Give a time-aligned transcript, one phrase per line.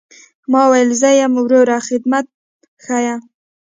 [0.51, 2.25] ما وويل زه يم وروه خدمت
[2.83, 3.15] ښييه.